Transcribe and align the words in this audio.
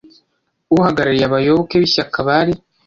Uhagarariye 0.75 1.25
abayoboke 1.27 1.73
b 1.81 1.83
Ishyaka 1.87 2.17
bari 2.27 2.53